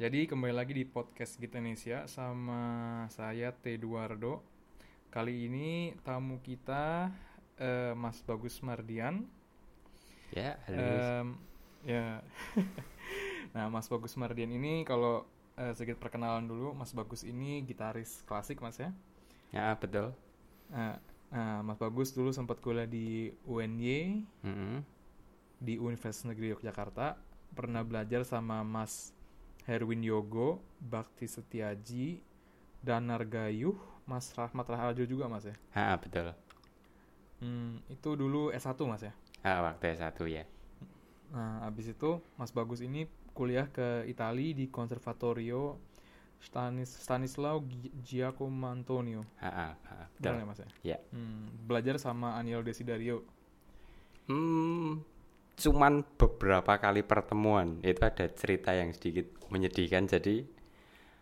[0.00, 3.76] Jadi kembali lagi di podcast Gita Indonesia sama saya T.
[3.76, 4.40] Eduardo.
[5.12, 7.12] Kali ini tamu kita
[7.60, 9.28] eh, Mas Bagus Mardian.
[10.32, 10.80] Ya, halo.
[10.80, 11.28] Em,
[11.84, 12.24] ya.
[13.52, 15.28] nah, Mas Bagus Mardian ini kalau
[15.60, 18.96] eh, sedikit perkenalan dulu, Mas Bagus ini gitaris klasik, Mas ya.
[19.52, 20.16] ya, betul.
[20.72, 20.96] Nah,
[21.28, 24.80] nah, Mas Bagus dulu sempat kuliah di UNY Mm-mm.
[25.60, 27.20] di Universitas Negeri Yogyakarta.
[27.52, 29.12] Pernah belajar sama Mas
[29.70, 32.18] Herwin Yogo, Bakti Setiaji,
[32.82, 35.54] Danar Gayuh, Mas Rahmat Raharjo juga Mas ya.
[35.70, 36.34] Ah, betul.
[37.38, 39.14] Hmm, itu dulu S1 Mas ya.
[39.46, 40.42] Ah, waktu S1 ya.
[41.30, 45.78] Nah, habis itu Mas Bagus ini kuliah ke Italia di Conservatorio
[46.42, 49.22] Stanis Stanislao Gi- Giacomo Antonio.
[49.38, 49.78] Ah,
[50.18, 50.34] Benar betul.
[50.34, 50.68] ya Mas ya?
[50.82, 50.98] Ya.
[51.14, 53.22] Hmm, belajar sama Anielo Desiderio.
[54.26, 54.98] Hmm,
[55.60, 60.08] cuman beberapa kali pertemuan itu ada cerita yang sedikit menyedihkan.
[60.08, 60.40] Jadi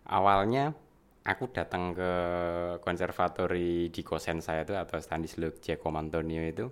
[0.06, 0.70] awalnya
[1.26, 2.12] aku datang ke
[2.80, 6.70] konservatori di kosen saya itu atau Stanislao Giacomo Antonio itu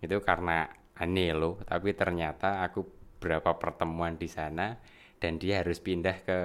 [0.00, 0.64] itu karena
[1.00, 2.84] Anelo, tapi ternyata aku
[3.20, 4.76] berapa pertemuan di sana
[5.20, 6.38] dan dia harus pindah ke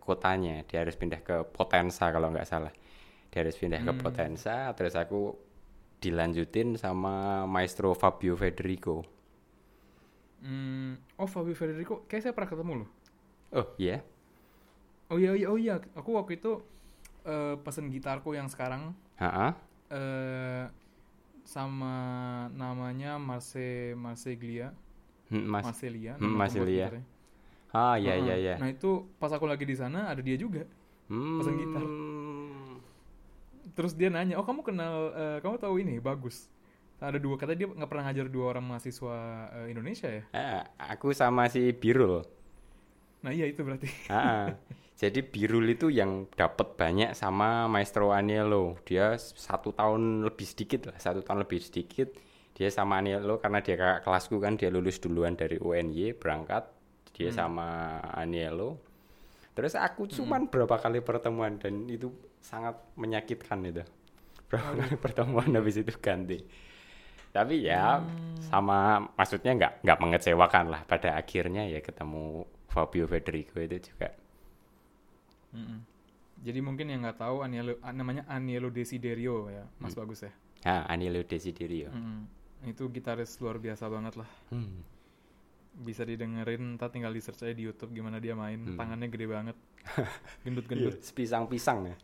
[0.00, 2.72] kotanya, dia harus pindah ke Potenza kalau nggak salah.
[3.32, 4.00] Dia harus pindah ke Hmm.
[4.00, 5.36] Potenza, terus aku
[6.00, 9.17] dilanjutin sama Maestro Fabio Federico.
[10.38, 12.88] Hmm, oh Fabio Federico, kayak saya pernah ketemu loh.
[13.50, 14.04] Oh iya,
[15.08, 16.60] Oh iya, iya, oh iya, aku waktu itu
[17.24, 19.56] eh, pesen gitarku yang sekarang Ha-ha.
[19.88, 20.64] eh
[21.48, 21.96] sama
[22.52, 24.76] namanya Marse Marseglia,
[25.32, 25.64] Hmm, Mas.
[25.64, 26.88] Marselia, Hmm, Marselia.
[27.72, 28.24] Ah iya Heeh.
[28.24, 28.54] iya iya.
[28.60, 30.64] Nah itu pas aku lagi di sana ada dia juga.
[31.08, 31.40] Hmm.
[31.40, 31.84] pesen gitar.
[33.76, 36.48] Terus dia nanya, oh kamu kenal, eh, kamu tahu ini bagus.
[36.98, 39.16] Ada dua, katanya dia nggak pernah ngajar dua orang mahasiswa
[39.54, 40.22] eh, Indonesia ya.
[40.34, 42.26] Ah, aku sama si Birul.
[43.22, 43.86] Nah iya itu berarti.
[44.10, 44.58] Ah,
[44.98, 48.82] jadi Birul itu yang dapat banyak sama Maestro Anielo.
[48.82, 52.10] Dia satu tahun lebih sedikit lah, satu tahun lebih sedikit.
[52.58, 56.66] Dia sama Anielo karena dia kakak kelasku kan dia lulus duluan dari UNY berangkat.
[57.14, 58.82] Dia sama Anielo.
[59.54, 62.10] Terus aku cuman berapa kali pertemuan dan itu
[62.42, 63.86] sangat menyakitkan itu.
[64.50, 66.42] Berapa kali pertemuan habis itu ganti.
[67.32, 68.02] Tapi ya
[68.48, 74.14] sama maksudnya nggak nggak mengecewakan lah pada akhirnya ya ketemu Fabio Federico itu juga
[75.54, 75.80] Mm-mm.
[76.38, 80.06] Jadi mungkin yang nggak tahu Anielo, ah, namanya Anielo Desiderio ya, Mas Hmm.
[80.06, 80.32] Bagus ya.
[80.62, 81.90] Ah, Anilo Desiderio.
[81.90, 82.28] Mm-mm.
[82.70, 84.30] Itu gitaris luar biasa banget lah.
[84.54, 84.82] Hmm.
[85.78, 88.58] Bisa didengerin, ntar tinggal di search aja di YouTube gimana dia main.
[88.60, 88.78] Hmm.
[88.78, 89.56] Tangannya gede banget.
[90.46, 90.98] Gendut-gendut.
[90.98, 91.96] Iya, Pisang-pisang ya.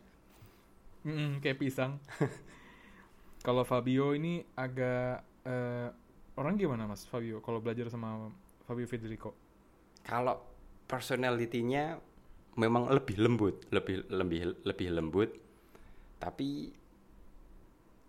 [1.05, 2.01] Mm-mm, kayak pisang.
[3.45, 5.87] Kalau Fabio ini agak eh,
[6.41, 8.33] orang gimana Mas Fabio kalau belajar sama
[8.65, 9.37] Fabio Federico?
[10.01, 10.41] Kalau
[10.89, 11.97] personalitinya
[12.57, 15.29] memang lebih lembut, lebih lebih lebih lembut.
[16.17, 16.73] Tapi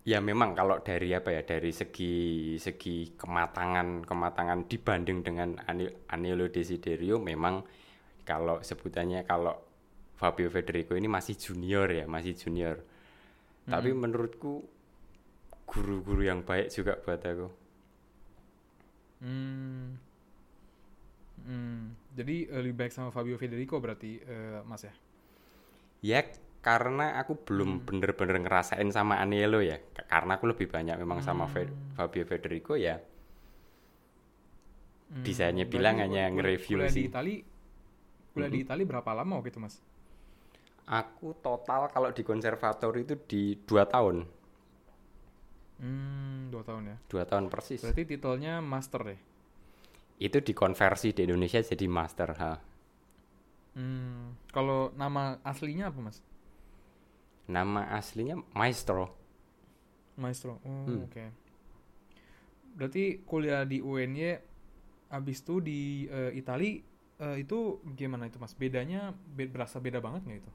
[0.06, 6.46] ya memang kalau dari apa ya dari segi segi kematangan kematangan dibanding dengan Ani- Anielo
[6.48, 7.66] Desiderio memang
[8.22, 9.52] kalau sebutannya kalau
[10.16, 12.80] Fabio Federico ini masih junior ya masih junior
[13.66, 14.62] tapi menurutku
[15.70, 17.48] guru-guru yang baik juga buat aku
[19.20, 19.96] Hmm.
[21.46, 21.94] Hmm.
[22.16, 24.92] Jadi eh, lebih baik sama Fabio Federico berarti eh, Mas ya?
[26.10, 26.20] Ya
[26.66, 29.78] karena aku belum bener-bener ngerasain sama Anielo ya.
[30.12, 32.96] Karena aku lebih banyak memang sama Fe- Fabio Federico ya.
[35.10, 37.06] Hmm, Bisanya bilang hanya nge-review kuliah di sih.
[37.08, 37.34] Itali
[38.34, 39.74] kuliah di Itali berapa lama waktu itu Mas?
[41.00, 44.16] Aku total kalau di konservatori itu di dua tahun,
[45.80, 46.96] Hmm, dua tahun ya.
[47.10, 47.82] dua tahun persis.
[47.82, 49.18] Berarti titelnya master ya?
[50.26, 52.28] Itu dikonversi di Indonesia jadi master.
[52.40, 52.52] Ha.
[53.76, 54.32] Hmm.
[54.54, 56.18] Kalau nama aslinya apa Mas?
[57.54, 59.04] Nama aslinya Maestro.
[60.16, 60.60] Maestro.
[60.64, 61.06] Oh, Hmm.
[61.06, 61.32] oke.
[62.76, 64.36] Berarti kuliah di UNY
[65.08, 66.70] habis itu di eh, Itali
[67.24, 68.52] eh, itu gimana itu Mas?
[68.52, 70.52] Bedanya be- berasa beda banget nggak itu?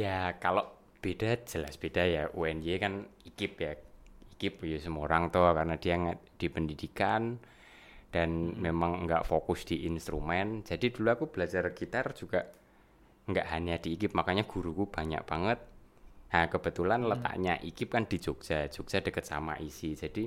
[0.00, 0.64] Ya kalau
[1.02, 2.22] beda jelas beda ya.
[2.38, 2.92] UNY kan
[3.28, 3.72] IKIP ya.
[4.40, 7.36] IKIP ya semua orang tuh karena dia di pendidikan
[8.08, 10.64] dan memang nggak fokus di instrumen.
[10.64, 12.48] Jadi dulu aku belajar gitar juga
[13.28, 15.60] nggak hanya di IKIP, makanya guruku banyak banget.
[16.32, 19.92] Nah kebetulan letaknya IKIP kan di Jogja, Jogja deket sama ISI.
[19.92, 20.24] Jadi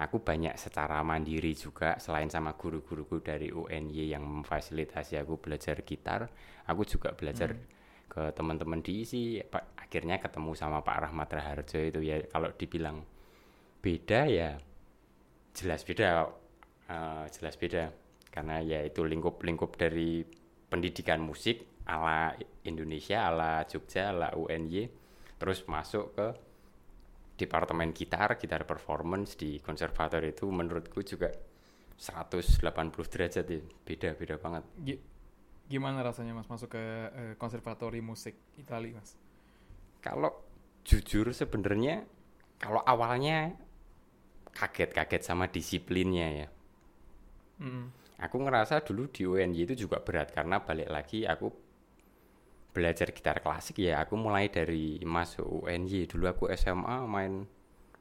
[0.00, 6.32] aku banyak secara mandiri juga selain sama guru-guruku dari UNY yang memfasilitasi aku belajar gitar,
[6.64, 7.52] aku juga belajar
[8.08, 9.44] ke teman-teman di ISI.
[9.76, 13.04] Akhirnya ketemu sama Pak Rahmat Raharjo itu ya kalau dibilang
[13.80, 14.50] beda ya
[15.56, 16.28] jelas beda
[16.88, 17.90] eh, jelas beda
[18.30, 20.22] karena ya itu lingkup-lingkup dari
[20.70, 24.86] pendidikan musik ala Indonesia, ala Jogja, ala UNY,
[25.42, 26.26] terus masuk ke
[27.34, 31.34] departemen gitar, gitar performance di konservator itu menurutku juga
[31.98, 32.62] 180
[33.10, 34.64] derajat ya, beda-beda banget.
[34.78, 35.02] Gi-
[35.66, 39.18] gimana rasanya mas masuk ke eh, konservatori musik Italia mas?
[39.98, 40.30] Kalau
[40.86, 42.06] jujur sebenarnya
[42.60, 43.56] kalau awalnya
[44.54, 46.48] kaget-kaget sama disiplinnya ya.
[47.60, 47.92] Mm.
[48.20, 51.48] Aku ngerasa dulu di UNY itu juga berat karena balik lagi aku
[52.70, 57.42] belajar gitar klasik ya aku mulai dari masuk UNY dulu aku SMA main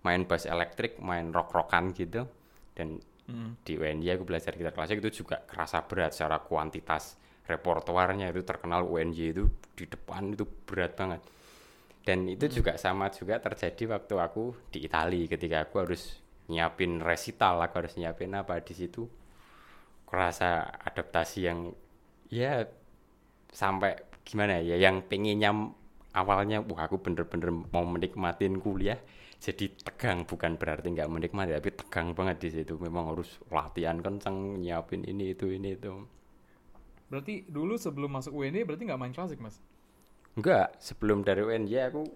[0.06, 2.30] main bass elektrik main rock rockan gitu
[2.78, 3.62] dan Mm.
[3.62, 7.14] di UNY aku belajar gitar klasik itu juga kerasa berat secara kuantitas
[7.46, 9.46] repertoarnya itu terkenal UNY itu
[9.78, 11.22] di depan itu berat banget
[12.02, 16.18] dan itu juga sama juga terjadi waktu aku di Italia ketika aku harus
[16.50, 19.06] nyiapin resital aku harus nyiapin apa di situ.
[20.10, 21.70] Kerasa adaptasi yang
[22.34, 22.66] ya
[23.50, 25.54] sampai gimana ya yang pengennya
[26.14, 28.98] awalnya wah aku bener-bener mau menikmatin kuliah.
[29.40, 32.76] Jadi tegang bukan berarti nggak menikmati tapi tegang banget di situ.
[32.76, 36.04] Memang harus latihan kenceng nyiapin ini itu ini itu.
[37.08, 39.64] Berarti dulu sebelum masuk UNY berarti nggak main klasik mas?
[40.40, 42.08] enggak sebelum dari UNJ aku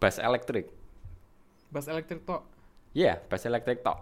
[0.00, 0.72] bass elektrik
[1.74, 2.46] Bass elektrik tok.
[2.94, 3.98] ya bass elektrik tok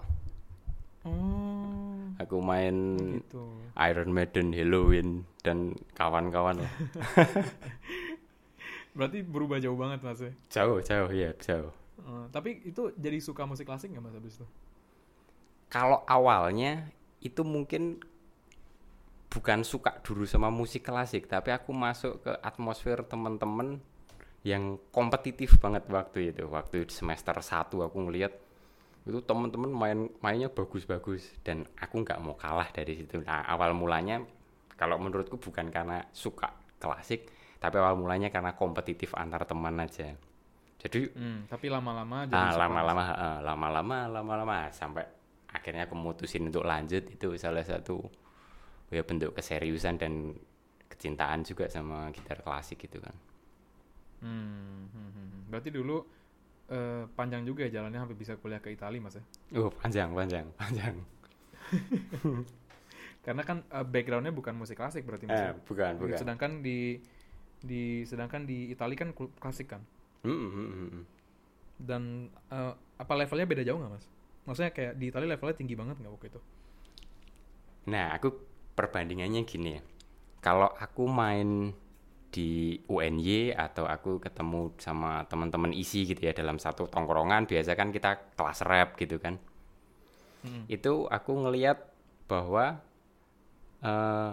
[1.02, 3.42] Oh, aku main gitu.
[3.82, 6.72] Iron Maiden Halloween dan kawan-kawan lah
[8.94, 10.30] Berarti berubah jauh banget mas ya.
[10.52, 11.72] jauh jauh ya jauh
[12.02, 14.46] Eh, tapi itu jadi suka musik klasik nggak mas abis itu?
[15.66, 17.96] kalau awalnya itu mungkin
[19.26, 23.80] bukan suka dulu sama musik klasik tapi aku masuk ke atmosfer temen-temen
[24.42, 26.46] yang kompetitif banget waktu itu.
[26.50, 28.34] Waktu semester 1 aku ngeliat
[29.02, 33.22] itu temen-temen main mainnya bagus-bagus dan aku nggak mau kalah dari situ.
[33.26, 34.22] Nah awal mulanya
[34.78, 37.26] kalau menurutku bukan karena suka klasik
[37.58, 40.14] tapi awal mulanya karena kompetitif antar teman aja.
[40.82, 45.06] Jadi Hmm, tapi lama-lama Ah, lama-lama, heeh, lama-lama, lama-lama sampai
[45.46, 47.06] akhirnya aku memutusin untuk lanjut.
[47.06, 48.02] Itu salah satu
[48.90, 50.34] ya bentuk keseriusan dan
[50.90, 53.14] kecintaan juga sama gitar klasik gitu kan.
[54.22, 55.40] Hmm, hmm, hmm, hmm.
[55.50, 56.06] Berarti dulu
[56.70, 59.24] eh, panjang juga ya jalannya sampai bisa kuliah ke Italia mas ya?
[59.58, 60.94] Oh panjang, panjang, panjang.
[63.26, 65.38] Karena kan eh, backgroundnya bukan musik klasik berarti mas.
[65.38, 65.52] Eh, ya?
[65.58, 66.18] bukan, bukan.
[66.18, 67.02] Sedangkan di
[67.62, 69.82] di sedangkan di Italia kan klasik kan.
[70.22, 71.04] Mm, mm, mm, mm.
[71.82, 74.06] Dan eh, apa levelnya beda jauh nggak mas?
[74.46, 76.40] Maksudnya kayak di Italia levelnya tinggi banget nggak waktu itu?
[77.90, 78.30] Nah, aku
[78.78, 79.82] perbandingannya gini ya.
[80.42, 81.70] Kalau aku main
[82.32, 87.92] di UNY atau aku ketemu sama teman-teman isi gitu ya dalam satu tongkrongan biasa kan
[87.92, 89.36] kita kelas rap gitu kan.
[90.42, 90.66] Hmm.
[90.66, 91.78] itu aku ngelihat
[92.26, 92.82] bahwa
[93.78, 94.32] eh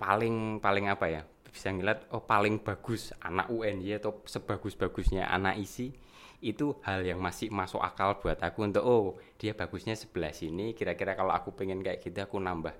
[0.00, 5.92] paling paling apa ya bisa ngeliat oh paling bagus anak UNY atau sebagus-bagusnya anak isi
[6.40, 11.12] itu hal yang masih masuk akal buat aku untuk oh dia bagusnya sebelah sini kira-kira
[11.12, 12.72] kalau aku pengen kayak gitu aku nambah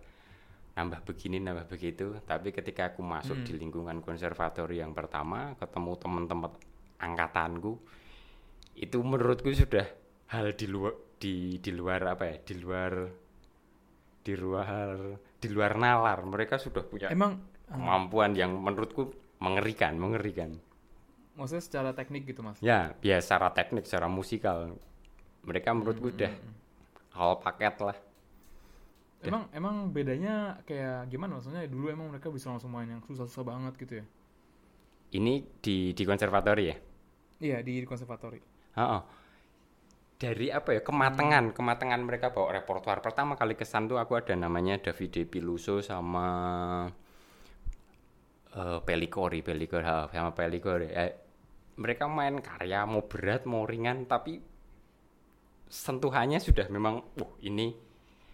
[0.75, 2.19] nambah begini nambah begitu.
[2.22, 3.46] Tapi ketika aku masuk Hmm.
[3.46, 6.52] di lingkungan konservatori yang pertama ketemu teman-teman
[6.99, 7.81] angkatanku
[8.76, 9.84] itu menurutku sudah
[10.31, 12.36] hal di luar di di luar apa ya?
[12.41, 12.93] Di luar
[14.20, 14.89] di luar
[15.36, 16.19] di luar nalar.
[16.22, 19.10] Mereka sudah punya Emang eh, kemampuan yang menurutku
[19.41, 20.56] mengerikan mengerikan.
[21.34, 22.60] Maksudnya secara teknik gitu mas?
[22.60, 24.77] ya ya secara teknik secara musikal.
[25.41, 26.56] Mereka menurutku Hmm, udah hmm, hmm.
[27.17, 27.96] hal paket lah
[29.20, 33.74] Emang emang bedanya kayak gimana maksudnya dulu emang mereka bisa langsung main yang susah-susah banget
[33.77, 34.06] gitu ya?
[35.10, 36.77] ini di di konservatori ya
[37.41, 38.39] Iya di konservatori.
[38.77, 39.03] Heeh.
[40.20, 44.77] dari apa ya kematangan kematangan mereka bawa repertoar pertama kali kesan tuh aku ada namanya
[44.77, 46.29] Davide Piluso sama
[48.50, 51.12] eh Pelicori Pelicori ha, sama Pelicori Eh,
[51.81, 54.36] mereka main karya mau berat mau ringan tapi
[55.70, 57.72] sentuhannya sudah memang wah ini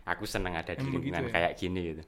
[0.06, 1.34] aku seneng ada di Emang lingkungan ya?
[1.34, 2.02] kayak gini gitu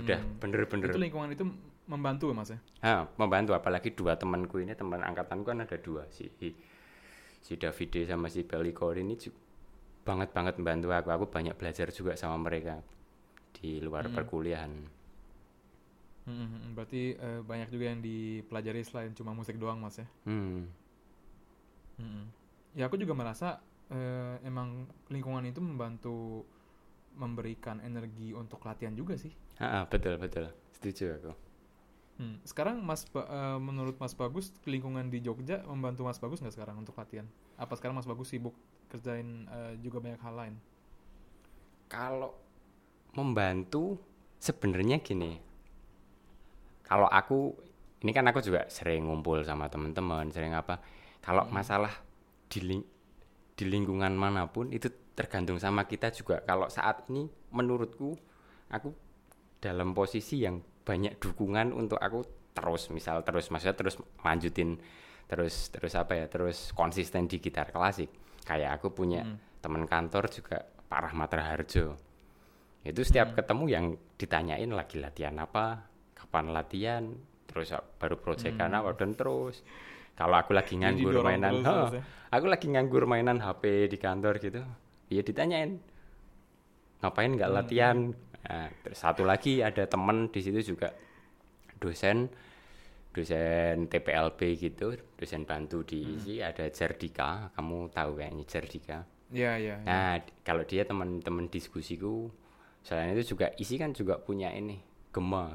[0.00, 0.40] udah Hmm.
[0.40, 1.44] bener-bener Itu lingkungan itu
[1.90, 2.58] membantu ya mas ya?
[2.90, 6.24] Ah, membantu apalagi dua temanku ini teman angkatanku kan ada dua si
[7.46, 9.14] si Davide sama si Pelicor ini
[10.08, 12.76] banget banget membantu aku aku banyak belajar juga sama mereka
[13.56, 14.14] di luar Hmm.
[14.16, 14.72] perkuliahan
[16.28, 16.70] Hmm, hmm, hmm.
[16.76, 20.06] Berarti eh, banyak juga yang dipelajari selain cuma musik doang mas ya?
[20.26, 20.64] hmm.
[21.98, 22.26] Hmm, hmm.
[22.78, 23.58] Ya aku juga merasa
[23.90, 26.46] eh, emang lingkungan itu membantu
[27.16, 29.32] memberikan energi untuk latihan juga sih.
[29.60, 31.32] Ah, ah, betul betul setuju aku
[32.20, 32.36] Hmm.
[32.44, 36.76] Sekarang Mas Ba- eh, menurut Mas Bagus lingkungan di Jogja membantu Mas Bagus nggak sekarang
[36.82, 37.24] untuk latihan?
[37.56, 38.52] Apa sekarang Mas Bagus sibuk
[38.92, 40.54] kerjain eh, juga banyak hal lain?
[41.90, 42.32] kalau
[43.18, 43.98] membantu
[44.40, 45.32] sebenarnya gini
[46.84, 47.54] kalau aku
[48.02, 50.80] ini kan aku juga sering ngumpul sama teman-teman sering apa
[51.20, 51.92] kalau masalah
[52.50, 52.88] di ling-
[53.58, 54.88] di lingkungan mana pun itu
[55.20, 56.40] tergantung sama kita juga.
[56.48, 58.16] Kalau saat ini menurutku
[58.72, 58.88] aku
[59.60, 62.24] dalam posisi yang banyak dukungan untuk aku
[62.56, 64.80] terus misal terus maksudnya terus lanjutin
[65.28, 68.08] terus terus apa ya terus konsisten di gitar klasik.
[68.48, 69.20] Kayak aku punya
[69.60, 71.86] teman kantor juga Pak Rahmat Raharjo.
[72.80, 73.84] Itu setiap ketemu yang
[74.16, 75.84] ditanyain lagi latihan apa
[76.16, 77.04] kapan latihan
[77.44, 79.60] terus baru proyekan apa dan terus.
[80.16, 82.02] Kalau aku lagi nganggur mainan terus "Hah, terus ya.
[82.32, 84.64] aku lagi nganggur mainan HP di kantor gitu
[85.10, 85.76] iya ditanyain
[87.00, 88.14] ngapain nggak latihan
[88.46, 90.94] nah, terus satu lagi ada temen di situ juga
[91.80, 92.28] dosen
[93.10, 98.98] dosen TPLB gitu dosen bantu di isi ada Jardika kamu tahu kayaknya Jardika
[99.30, 99.76] Iya, iya.
[99.78, 99.86] iya.
[99.86, 102.26] Nah, kalau dia teman-teman diskusiku,
[102.82, 104.74] selain itu juga isi kan juga punya ini
[105.14, 105.54] gema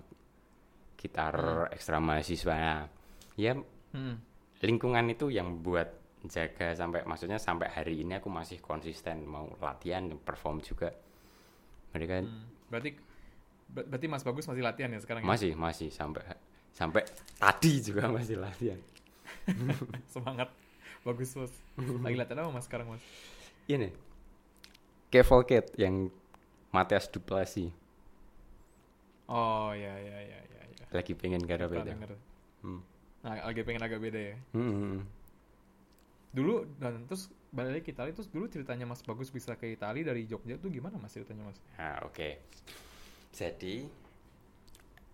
[0.95, 2.55] gitar ekstra mahasiswa.
[2.55, 2.87] Nah,
[3.35, 3.51] ya
[3.91, 4.19] Hmm.
[4.63, 5.91] lingkungan itu yang buat
[6.27, 10.91] jaga sampai maksudnya sampai hari ini aku masih konsisten mau latihan perform juga.
[11.91, 12.43] Mereka Hmm.
[12.67, 12.89] Berarti
[13.67, 15.27] ber- berarti Mas Bagus masih latihan ya sekarang ya?
[15.27, 16.21] masih masih sampai
[16.71, 17.01] sampai
[17.35, 18.79] tadi juga masih latihan.
[20.13, 20.49] Semangat.
[21.01, 21.53] Bagus, Mas.
[22.01, 23.03] Lagi latihan apa Mas sekarang, Mas?
[23.65, 23.93] Ini
[25.07, 26.09] Cavalcade yang
[26.69, 27.69] Matias Duplasi
[29.25, 30.85] Oh, iya iya iya iya iya.
[30.91, 31.41] lagi pengen
[31.81, 31.89] itu.
[31.89, 32.11] denger.
[32.61, 32.81] Hmm.
[33.21, 34.35] Nah, lagi pengen agak beda ya.
[34.53, 35.01] Hmm.
[36.35, 40.27] Dulu dan terus balik ke Itali terus dulu ceritanya Mas Bagus bisa ke Itali dari
[40.27, 41.57] Jogja tuh gimana Mas ceritanya, Mas?
[41.79, 42.29] Nah, oke.
[43.31, 43.87] Jadi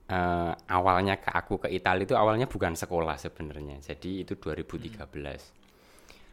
[0.09, 3.77] eh, awalnya ke aku ke Italia itu awalnya bukan sekolah sebenarnya.
[3.85, 4.97] Jadi itu 2013.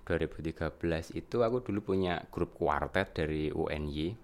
[0.09, 4.17] 2013 itu aku dulu punya grup kuartet dari UNY.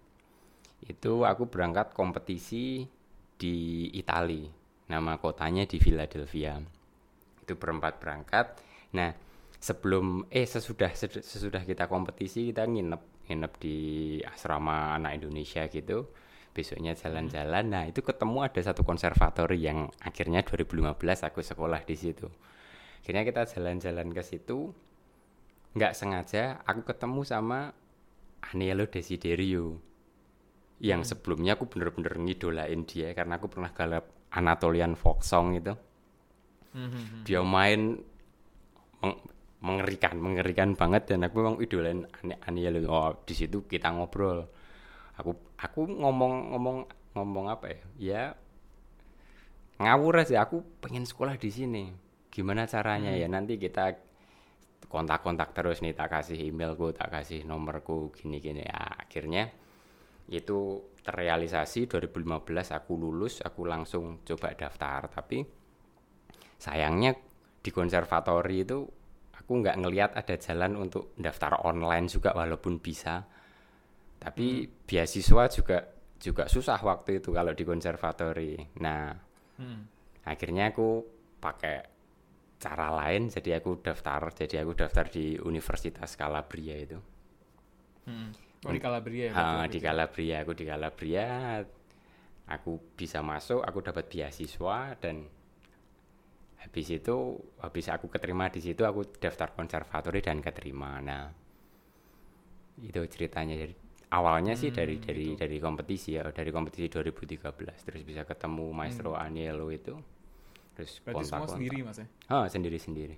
[0.89, 2.89] Itu aku berangkat kompetisi
[3.37, 4.49] di Italia.
[4.89, 6.57] Nama kotanya di Philadelphia.
[7.45, 8.47] Itu berempat berangkat.
[8.97, 9.13] Nah,
[9.65, 10.93] sebelum eh sesudah
[11.25, 13.77] sesudah kita kompetisi kita nginep nginep di
[14.21, 16.13] asrama anak Indonesia gitu.
[16.53, 17.65] Besoknya jalan-jalan.
[17.73, 22.29] Nah itu ketemu ada satu konservatori yang akhirnya 2015 aku sekolah di situ.
[23.01, 24.71] Akhirnya kita jalan-jalan ke situ.
[25.75, 27.73] Nggak sengaja aku ketemu sama
[28.53, 29.81] Anielo Desiderio
[30.79, 35.73] yang sebelumnya aku bener-bener ngidolain dia karena aku pernah galap Anatolian folk song itu.
[36.77, 37.99] Hmm, dia main
[39.65, 41.09] mengerikan mengerikan banget.
[41.09, 44.45] Dan aku memang idolain Ani Aniel oh di situ kita ngobrol.
[45.17, 46.79] Aku aku ngomong ngomong
[47.17, 47.81] ngomong apa ya?
[47.97, 48.23] Ya
[49.81, 50.45] ngawur aja.
[50.45, 51.85] Aku pengen sekolah di sini.
[52.29, 53.25] Gimana caranya ya?
[53.25, 53.97] Nanti kita
[54.93, 55.97] kontak-kontak terus nih.
[55.97, 58.69] Tak kasih emailku tak kasih nomorku gini-gini.
[58.69, 59.49] Ya akhirnya
[60.29, 61.89] itu terrealisasi.
[61.89, 65.09] 2015 aku lulus aku langsung coba daftar.
[65.09, 65.41] Tapi
[66.61, 67.17] sayangnya
[67.65, 69.04] di konservatori itu
[69.45, 73.25] aku nggak ngelihat ada jalan untuk daftar online juga walaupun bisa
[74.19, 75.79] tapi beasiswa juga
[76.19, 79.13] juga susah waktu itu kalau di konservatori nah
[79.59, 79.87] Hmm.
[80.27, 80.89] akhirnya aku
[81.39, 81.77] pakai
[82.65, 86.99] cara lain jadi aku daftar jadi aku daftar di Universitas Calabria itu
[88.07, 88.33] Hmm.
[88.65, 89.35] Oh, di Calabria ya?
[89.37, 89.87] Berarti di itu?
[89.87, 91.61] Calabria aku di Calabria
[92.45, 95.17] aku bisa masuk aku dapat beasiswa dan
[96.65, 97.17] habis itu
[97.61, 101.29] habis aku keterima di situ aku daftar konservatori dan keterima nah
[102.81, 103.75] itu ceritanya jadi
[104.11, 105.39] awalnya sih Hmm, dari dari gitu.
[105.39, 107.45] dari kompetisi ya dari kompetisi 2013
[107.85, 109.95] terus bisa ketemu Maestro Anielo itu
[110.75, 111.05] terus Hmm.
[111.05, 111.55] Berarti semua kontak-kontak.
[111.55, 112.07] sendiri, Mas ya?
[112.29, 113.17] Ah, sendiri sendiri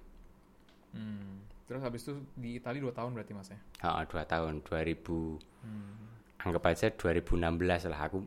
[0.93, 1.45] Hmm.
[1.67, 3.59] Terus habis itu di Itali 2 tahun berarti, Mas ya?
[3.83, 5.93] Ah, dua tahun 2000 Hmm.
[6.41, 8.23] anggap aja 2016 lah aku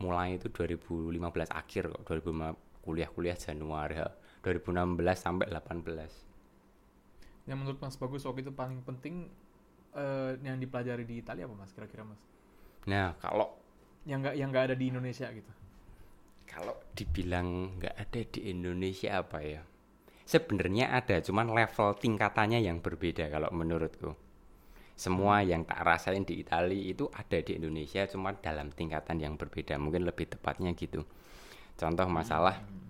[0.00, 4.00] mulai itu 2015 akhir kok 2005 kuliah-kuliah Januari.
[4.48, 6.12] 2016 sampai 18
[7.48, 9.14] Yang menurut Mas Bagus waktu itu paling penting
[10.02, 12.20] eh, yang dipelajari di Italia apa Mas kira-kira Mas?
[12.90, 13.48] nah kalau
[14.10, 15.52] Yang nggak yang nggak ada di Indonesia gitu.
[16.52, 19.62] kalau dibilang nggak ada di Indonesia apa ya?
[20.32, 24.10] Sebenarnya ada cuman level tingkatannya yang berbeda kalau menurutku.
[25.04, 29.74] Semua yang tak rasain di Italia itu ada di Indonesia cuma dalam tingkatan yang berbeda
[29.84, 31.00] mungkin lebih tepatnya gitu.
[31.80, 32.87] Contoh masalah Hmm,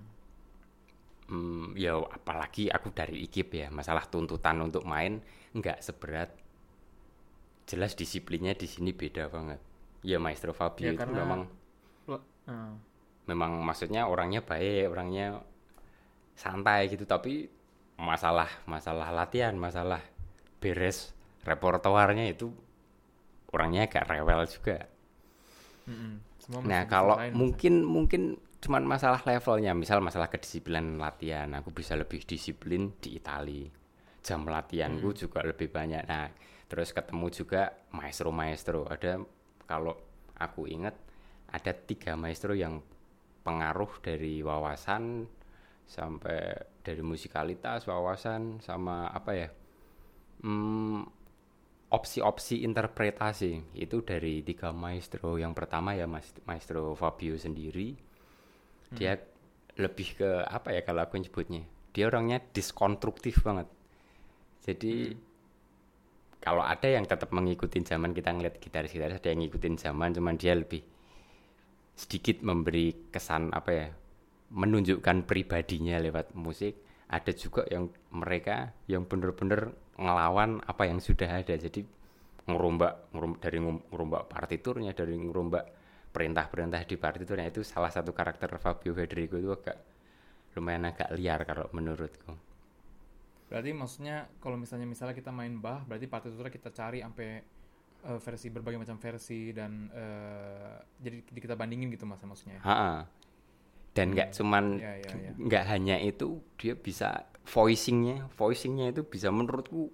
[1.76, 5.20] ya apalagi aku dari IKIP ya masalah tuntutan untuk main
[5.52, 6.32] nggak seberat.
[7.68, 9.61] Jelas disiplinnya di sini beda banget.
[10.00, 11.40] Ya Maestro Fabio Ya, itu karena- memang
[12.08, 12.73] Lo- eh,
[13.28, 15.44] memang maksudnya orangnya baik orangnya
[16.32, 17.50] santai gitu tapi
[17.99, 20.00] masalah masalah latihan masalah
[20.62, 21.12] beres
[21.44, 22.54] repertoarnya itu
[23.52, 24.87] orangnya agak rewel juga.
[25.85, 26.20] Mm-mm.
[26.40, 28.23] Semua mesti Nah, kalau mungkin mungkin
[28.58, 33.70] cuman masalah levelnya misal masalah kedisiplinan latihan aku bisa lebih disiplin di Itali.
[34.22, 35.18] Jam latihanku Hmm.
[35.18, 36.02] juga lebih banyak.
[36.10, 36.26] Nah
[36.68, 37.62] terus ketemu juga
[37.94, 39.22] maestro maestro ada
[39.64, 39.94] kalau
[40.36, 40.94] aku ingat
[41.48, 42.82] ada tiga maestro yang
[43.46, 45.24] pengaruh dari wawasan
[45.88, 46.52] sampai
[46.84, 49.48] dari musikalitas wawasan sama apa ya
[50.44, 51.00] hmm,
[51.88, 53.72] opsi-opsi interpretasi.
[53.72, 55.40] Itu dari tiga maestro.
[55.40, 57.96] Yang pertama ya mas maestro Fabio sendiri
[58.97, 59.21] dia
[59.78, 61.62] lebih ke apa ya kalau aku nyebutnya?
[61.92, 63.68] Dia orangnya diskonstruktif banget.
[64.64, 65.16] Jadi
[66.38, 70.54] kalau ada yang tetap mengikuti zaman kita ngeliat gitaris-gitaris ada yang ngikutin zaman cuman dia
[70.54, 70.80] lebih
[71.99, 73.87] sedikit memberi kesan apa ya
[74.54, 76.78] menunjukkan pribadinya lewat musik.
[77.09, 81.57] Ada juga yang mereka yang bener-bener ngelawan apa yang sudah ada.
[81.57, 81.83] Jadi
[82.49, 85.64] ngerombak ngerom- dari ngerombak partiturnya dari ngerombak
[86.14, 89.76] perintah-perintah di partiturnya itu salah satu karakter Fabio Federico itu agak
[90.56, 92.32] lumayan agak liar kalau menurutku
[93.48, 97.28] Berarti maksudnya kalau misalnya misalnya kita main Bach, berarti partiturnya kita cari sampai
[98.08, 102.60] eh, versi berbagai macam versi dan eh, jadi kita bandingin gitu mas maksudnya.
[102.62, 103.08] Ha-ha.
[103.96, 105.32] dan nggak cuman Ya ya ya.
[105.38, 106.28] nggak hanya itu
[106.60, 109.90] dia bisa voicingnya voicingnya itu bisa menurutku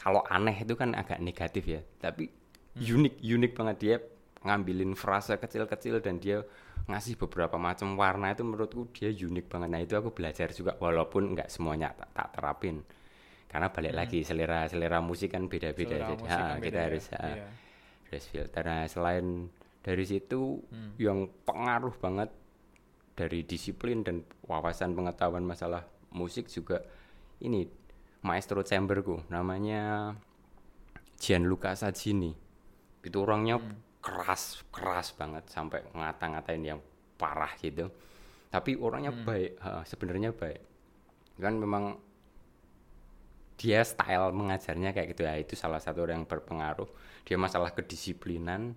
[0.00, 2.30] kalau aneh itu kan agak negatif ya tapi
[2.78, 3.96] unik unik banget dia
[4.40, 6.40] ngambilin frasa kecil-kecil dan dia
[6.88, 11.36] ngasih beberapa macam warna itu menurutku dia unik banget nah itu aku belajar juga walaupun
[11.36, 12.80] nggak semuanya tak, tak terapin
[13.50, 16.84] karena balik lagi selera selera musik kan beda-beda jadi ha, kan kita beda ya.
[16.88, 17.46] harus ha, Iya.
[18.08, 19.26] harus filter nah selain
[19.84, 20.40] dari situ
[20.72, 20.92] Hmm.
[20.96, 22.30] yang pengaruh banget
[23.12, 25.84] dari disiplin dan wawasan pengetahuan masalah
[26.16, 26.80] musik juga
[27.44, 27.68] ini
[28.24, 30.16] maestro chamberku namanya
[31.20, 32.32] Gianluca Saggini
[33.04, 33.76] itu orangnya Hmm.
[34.00, 36.80] Keras keras banget sampai ngata-ngatain yang
[37.20, 37.92] parah gitu.
[38.50, 39.24] Tapi orangnya Hmm.
[39.28, 40.60] baik ha, sebenarnya baik.
[41.38, 42.00] Kan memang
[43.60, 46.88] dia style mengajarnya kayak gitu ya itu salah satu orang yang berpengaruh.
[47.28, 48.74] Dia masalah kedisiplinan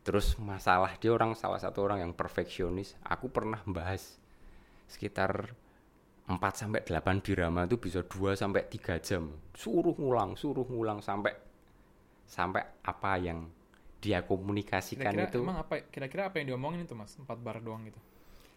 [0.00, 2.94] terus masalah dia orang salah satu orang yang perfeksionis.
[3.04, 4.16] Aku pernah bahas
[4.86, 5.50] sekitar
[6.30, 9.34] 4 sampai 8 birama itu bisa 2 sampai 3 jam.
[9.50, 11.34] Suruh ngulang suruh ngulang sampai
[12.30, 13.50] sampai apa yang
[14.00, 17.12] dia komunikasikan Kira-kira itu emang apa kira-kira apa yang diomongin itu mas?
[17.20, 18.00] Empat bar doang gitu.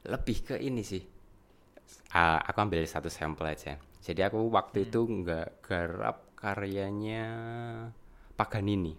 [0.03, 1.03] lebih ke ini sih.
[2.11, 3.79] Ah, aku ambil satu sampel aja.
[4.03, 7.23] Jadi aku waktu itu nggak garap karyanya
[8.35, 8.91] Paganini.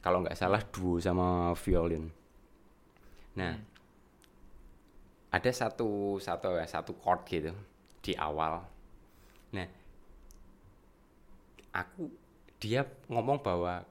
[0.00, 2.08] Kalau nggak salah duo sama violin.
[3.36, 3.52] Nah
[5.28, 7.52] ada satu satu ya satu chord gitu
[8.00, 8.64] di awal.
[9.52, 9.68] Nah
[11.76, 12.08] aku
[12.56, 13.84] dia ngomong bahwa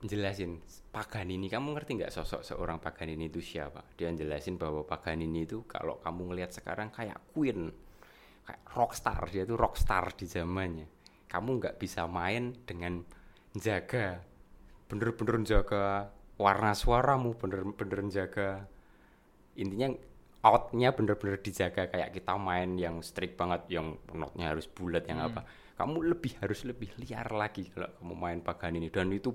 [0.00, 0.60] jelasin
[0.90, 3.84] Paganini kamu ngerti nggak sosok seorang Paganini itu siapa?
[3.94, 7.70] Dia jelasin bahwa Paganini itu kalau kamu ngelihat sekarang kayak Queen
[8.48, 10.88] kayak rockstar dia tuh rockstar di zamannya.
[11.30, 13.04] Kamu nggak bisa main dengan
[13.54, 14.24] jaga
[14.90, 18.66] bener-bener jaga warna suaramu bener-bener jaga
[19.54, 19.94] intinya
[20.40, 25.44] outnya bener-bener dijaga kayak kita main yang strict banget yang notnya harus bulat yang apa.
[25.76, 28.88] Kamu lebih harus lebih liar lagi kalau kamu main Paganini.
[28.88, 29.32] Dan itu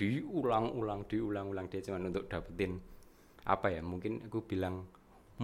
[0.00, 2.72] diulang-ulang diulang-ulang dia cuma untuk dapetin
[3.44, 4.76] apa ya mungkin aku bilang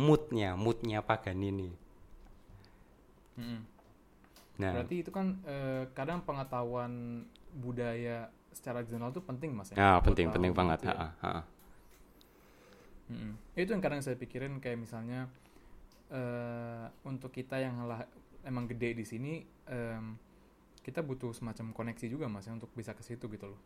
[0.04, 1.70] moodnya moodnya Paganini
[3.36, 3.60] Mm-mm.
[4.56, 6.92] nah Berarti itu kan eh, kadang pengetahuan
[7.52, 9.78] budaya secara general itu penting mas ya.
[10.00, 10.96] Buat penting penting banget gitu ya.
[10.96, 11.42] ha, ha.
[13.06, 13.32] Mm-mm.
[13.54, 15.30] Itu yang kadang saya pikirin kayak misalnya
[16.10, 18.06] eh untuk kita yang lah,
[18.46, 19.32] emang gede di sini
[19.66, 20.14] em,
[20.86, 23.60] kita butuh semacam koneksi juga mas ya untuk bisa ke situ gitu loh.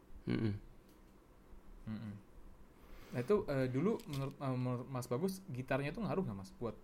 [1.90, 2.14] Mm-mm.
[3.11, 6.50] Nah itu eh, dulu menurut, eh, menurut Mas Bagus gitarnya itu ngaruh nggak Mas?
[6.55, 6.79] Buat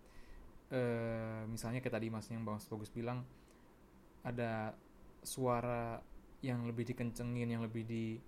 [0.75, 3.23] eh, misalnya kayak tadi Mas yang Mas Bagus bilang
[4.27, 4.75] ada
[5.23, 6.03] suara
[6.43, 8.19] yang lebih dikencengin, yang lebih di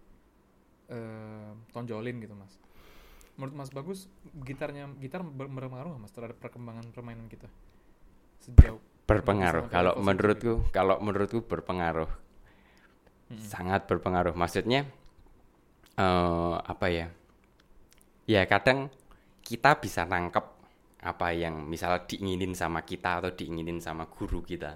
[0.88, 2.56] eh, tonjolin gitu Mas.
[3.36, 4.08] Menurut Mas Bagus
[4.48, 7.52] gitarnya gitar ber- berpengaruh nggak Mas terhadap perkembangan permainan kita?
[8.40, 9.68] Sejauh berpengaruh.
[9.68, 12.08] Kalau menurutku kalau menurutku berpengaruh.
[13.38, 14.34] Sangat berpengaruh.
[14.34, 14.90] Maksudnya
[16.00, 17.08] eh apa ya?
[18.34, 18.80] Ya kadang
[19.48, 20.46] kita bisa nangkep
[21.12, 24.72] apa yang misal diinginin sama kita atau diinginin sama guru kita.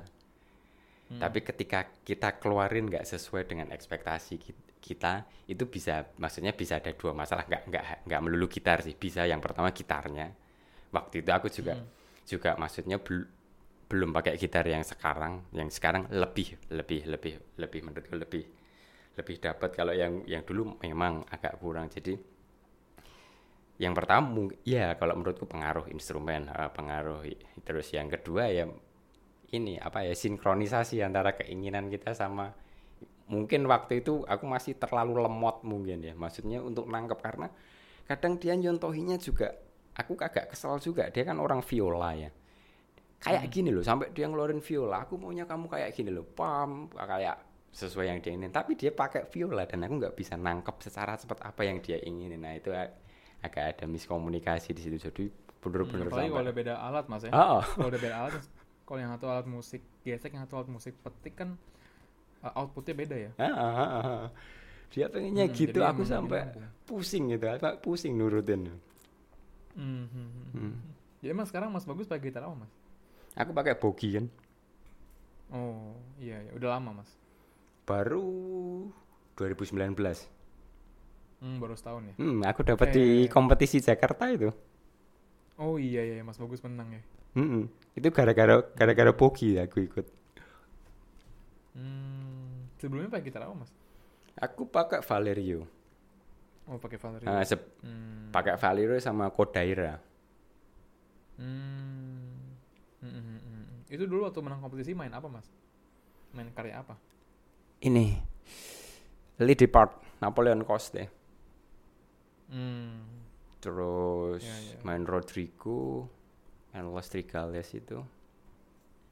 [1.11, 1.19] Hmm.
[1.19, 5.13] tapi ketika kita keluarin nggak sesuai dengan ekspektasi ki- kita
[5.51, 7.43] itu bisa maksudnya bisa ada dua masalah.
[7.47, 10.31] Nggak nggak nggak melulu gitar sih bisa yang pertama gitarnya.
[10.95, 11.87] Waktu itu aku juga Hmm.
[12.27, 13.29] juga maksudnya bel-
[13.91, 15.43] belum pakai gitar yang sekarang.
[15.55, 18.43] Yang sekarang lebih lebih lebih lebih menurutku lebih
[19.13, 21.89] lebih dapat kalau yang yang dulu memang agak kurang.
[21.89, 22.17] Jadi
[23.81, 27.25] yang pertama ya kalau menurutku pengaruh instrumen eh, pengaruh
[27.65, 28.69] terus yang kedua ya
[29.53, 32.53] ini apa ya sinkronisasi antara keinginan kita sama
[33.29, 36.13] mungkin waktu itu aku masih terlalu lemot mungkin ya.
[36.17, 37.47] Maksudnya untuk nangkep karena
[38.09, 39.53] kadang dia nyontohinya juga
[39.93, 41.07] aku agak kesel juga.
[41.13, 42.29] Dia kan orang viola ya.
[43.23, 46.25] Kayak gini loh sampai dia ngeluarin viola aku maunya kamu kayak gini loh.
[46.27, 50.75] Pam kayak sesuai yang dia inginin tapi dia pakai viola dan aku nggak bisa nangkep
[50.85, 52.41] secara cepat apa yang dia inginin.
[52.45, 52.97] Nah itu ag-
[53.45, 54.97] agak ada miskomunikasi di situ.
[55.09, 55.23] Jadi
[55.61, 57.33] bener-bener Hmm, kalau ada beda alat mas ya.
[57.33, 58.33] Oh, kalau udah beda alat
[58.87, 61.49] kalau yang satu alat musik gesek yang satu alat musik petik kan
[62.45, 63.31] uh, outputnya beda ya.
[63.37, 64.23] Ah, ah, ah, ah.
[64.93, 66.69] dia pengennya Hmm, gitu aku sampai nyambung.
[66.87, 67.45] pusing gitu.
[67.55, 68.61] Aku pusing nurutin.
[69.73, 70.53] Hmm, hmm, hmm.
[70.53, 70.77] Hmm.
[71.23, 72.73] jadi mas sekarang mas bagus pakai gitar apa mas?
[73.41, 74.25] Aku pakai bogi kan.
[75.53, 76.51] Oh iya, iya.
[76.57, 77.09] udah lama mas
[77.83, 78.25] baru
[79.35, 79.95] 2019
[81.41, 82.95] hmm, baru setahun ya hmm, aku dapat Eh.
[82.95, 84.49] di kompetisi Jakarta itu
[85.57, 87.01] oh iya iya mas bagus menang ya
[87.33, 87.65] Mm-mm.
[87.97, 90.05] itu gara-gara gara-gara bogi aku ikut
[91.75, 93.71] hmm, sebelumnya pakai gitar apa mas
[94.37, 95.65] aku pakai Valerio
[96.69, 98.31] oh pakai Valerio sep- hmm.
[98.31, 99.99] pakai Valerio sama Kodaira
[101.33, 102.29] Hmm.
[103.01, 103.65] Hmm, hmm, hmm, hmm.
[103.89, 105.49] Itu dulu waktu menang kompetisi main apa mas?
[106.29, 106.93] Main karya apa?
[107.83, 108.05] Ini
[109.39, 109.91] Lady Part
[110.21, 111.03] Napoleon Coste
[112.49, 113.01] Hmm.
[113.63, 114.77] terus Ya, ya.
[114.83, 116.11] main Rodrigo
[116.75, 117.99] and Los Trigales itu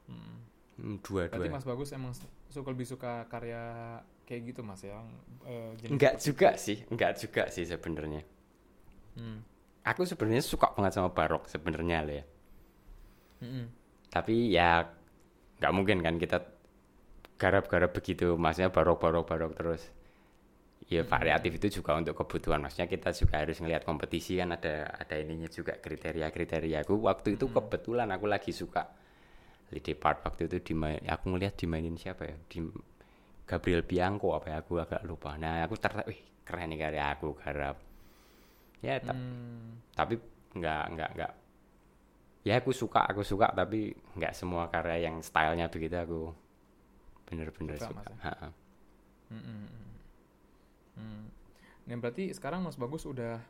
[0.08, 0.42] Hmm.
[0.76, 0.96] Hmm,
[1.28, 2.12] Berarti dua-dua Mas Bagus emang
[2.50, 3.62] suka lebih suka karya
[4.26, 5.06] kayak gitu Mas yang
[5.46, 8.22] eh, jenis enggak juga sih enggak juga sih sebenarnya
[9.16, 9.44] Hmm.
[9.84, 12.24] aku sebenarnya suka banget sama barok sebenarnya lah ya
[13.42, 13.66] Mm-mm.
[14.12, 14.86] tapi ya
[15.58, 16.38] nggak mungkin kan kita
[17.42, 19.82] garap-garap begitu maksudnya barok-barok barok terus.
[20.92, 22.60] Ya variatif itu juga untuk kebutuhan.
[22.64, 26.78] Maksudnya kita juga harus ngelihat kompetisi kan ada ada ininya juga kriteria-kriteria.
[26.84, 28.82] Aku waktu itu kebetulan aku lagi suka
[29.72, 32.36] Lady Part waktu itu dimain aku ngelihat dimainin siapa ya?
[32.50, 32.58] Di
[33.48, 34.56] Gabriel Bianco apa ya?
[34.62, 35.30] Aku agak lupa.
[35.40, 37.76] Nah aku tertarik wih keren nih karya aku garap.
[38.84, 39.80] Ya ta- Hmm.
[39.96, 40.14] tapi
[40.58, 41.32] nggak nggak nggak.
[42.42, 46.20] Ya aku suka aku suka tapi nggak semua karya yang stylenya begitu aku
[47.32, 48.18] bener-bener Suka, suka, Mas, ya?
[50.96, 51.24] Hmm.
[51.88, 53.40] Nah berarti sekarang Mas Bagus udah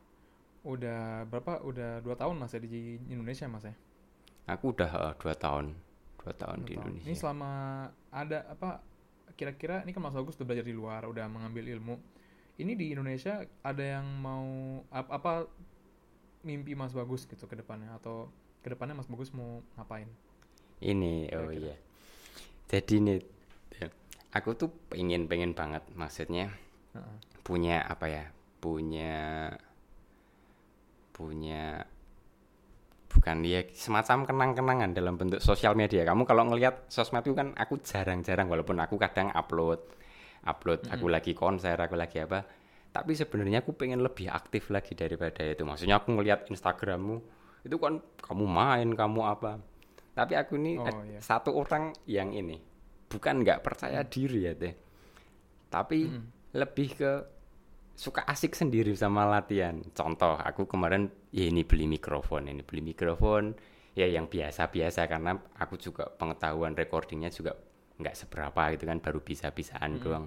[0.67, 1.55] udah berapa?
[1.71, 3.75] Udah dua tahun Mas ya di Indonesia Mas ya?
[4.53, 5.67] aku udah eh, dua tahun
[6.23, 6.93] dua tahun Dua di tahun.
[6.95, 7.51] Indonesia Ini selama
[8.13, 8.71] ada apa?
[9.39, 11.97] Kira-kira ini kan Mas Bagus udah belajar di luar, udah mengambil ilmu.
[12.61, 14.47] Ini di Indonesia ada yang mau
[14.93, 15.33] ap- apa,
[16.49, 18.31] mimpi Mas Bagus gitu ke depannya atau
[18.63, 20.09] ke depannya Mas Bagus mau ngapain?
[20.93, 21.75] ini oh iya
[22.71, 23.19] jadi nih
[24.33, 26.49] aku tuh pengen pengen banget maksudnya
[26.97, 27.17] Heeh.
[27.45, 28.25] punya apa ya
[28.59, 29.53] punya
[31.13, 31.85] punya
[33.13, 36.03] bukan ya semacam kenang-kenangan dalam bentuk sosial media.
[36.09, 39.85] Kamu kalau ngelihat sosmed itu kan aku jarang-jarang walaupun aku kadang upload
[40.43, 42.41] upload aku lagi konser aku lagi apa.
[42.93, 45.65] Tapi sebenarnya aku pengen lebih aktif lagi daripada itu.
[45.65, 47.17] Maksudnya aku ngelihat Instagrammu
[47.65, 49.61] itu kan kamu main kamu apa.
[50.13, 51.21] Tapi aku ini Oh, ad- iya.
[51.21, 52.61] satu orang yang ini
[53.13, 54.73] bukan nggak percaya diri ya teh
[55.69, 56.25] tapi Mm.
[56.57, 57.13] lebih ke
[57.93, 59.77] suka asik sendiri sama latihan.
[59.93, 63.53] Contoh, aku kemarin ya ini beli mikrofon, ini beli mikrofon
[63.93, 67.53] ya yang biasa-biasa karena aku juga pengetahuan recordingnya juga
[68.01, 70.27] nggak seberapa gitu kan baru bisa-bisaan doang.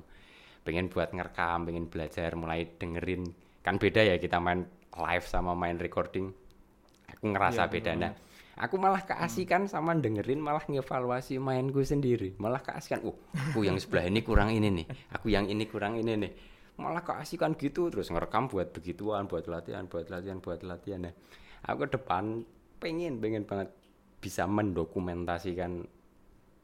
[0.66, 3.26] Pengen buat ngerekam, pengen belajar mulai dengerin
[3.66, 6.30] kan beda ya kita main live sama main recording.
[7.18, 7.92] Aku ngerasa Iya, beda.
[7.98, 8.14] Nah,
[8.56, 12.36] aku malah keasikan sama dengerin malah ngevaluasi mainku sendiri.
[12.40, 13.16] Malah keasikan uh
[13.52, 14.86] aku yang sebelah ini kurang ini nih.
[15.12, 16.32] Aku yang ini kurang ini nih.
[16.80, 21.08] Malah keasikan gitu terus ngerekam buat begituan buat latihan buat latihan buat latihan.
[21.08, 21.14] Nah
[21.68, 22.44] aku ke depan
[22.80, 23.72] pengen pengen banget
[24.20, 25.84] bisa mendokumentasikan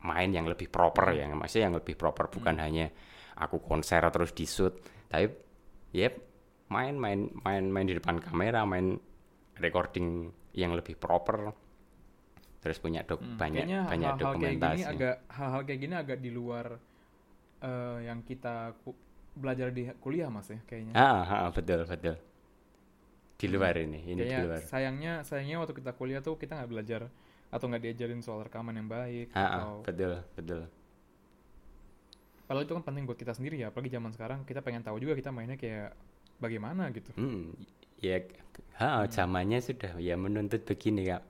[0.02, 1.28] main yang lebih proper ya.
[1.28, 2.88] Maksudnya yang lebih proper bukan hanya
[3.36, 4.80] aku konser terus di shoot.
[5.12, 5.28] Tapi
[5.92, 6.08] ya
[6.72, 8.96] main main main main di depan kamera main
[9.60, 11.52] recording yang lebih proper
[12.62, 14.92] terus punya dok Hmm, banyak Kayaknya banyak hal-hal kayak gini dokumentasi.
[14.92, 16.68] agak hal-hal kayak gini agak di luar
[17.70, 18.74] eh, yang kita
[19.42, 20.96] belajar di kuliah mas ya kayaknya.
[20.96, 22.16] ah, ah, betul betul.
[23.40, 24.64] Di luar ini ini di Kayaknya luar.
[24.70, 27.02] sayangnya sayangnya waktu kita kuliah tuh kita nggak belajar
[27.54, 30.62] atau nggak diajarin soal rekaman yang baik ah, ah, atau betul betul.
[32.48, 35.14] Padahal itu kan penting buat kita sendiri ya apalagi zaman sekarang kita pengen tahu juga
[35.20, 35.96] kita mainnya kayak
[36.44, 37.12] bagaimana gitu.
[37.20, 37.52] Hmm,
[38.08, 38.24] ya
[38.80, 41.22] ha, zamannya sudah ya menuntut begini kak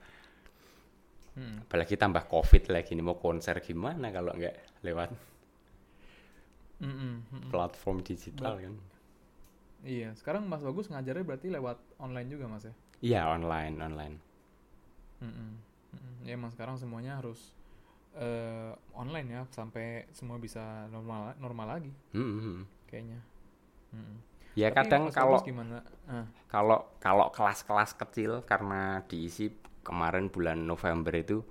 [1.35, 1.63] Hmm.
[1.63, 5.09] apalagi tambah covid lagi nih mau konser gimana kalau nggak lewat
[6.81, 6.93] Mm, mm,
[7.31, 7.51] mm, mm.
[7.53, 8.73] platform digital Ba- kan
[9.81, 12.73] Iya, sekarang Mas Bagus ngajarnya berarti lewat online juga Mas ya?
[13.07, 14.15] iya online online.
[15.21, 15.51] Mm-mm.
[16.25, 17.53] Ya emang sekarang semuanya harus
[18.17, 22.65] eh, online ya sampai semua bisa normal normal lagi Mm-mm.
[22.89, 23.19] kayaknya.
[23.95, 24.17] Mm-mm.
[24.55, 25.83] ya Tapi kadang kalau gimana?
[26.07, 29.45] Ah, kalau kalau kelas-kelas kecil karena diisi
[29.81, 31.41] kemarin bulan November itu